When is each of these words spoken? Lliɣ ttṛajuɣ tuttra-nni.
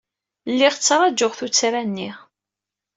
Lliɣ 0.51 0.73
ttṛajuɣ 0.75 1.31
tuttra-nni. 1.39 2.09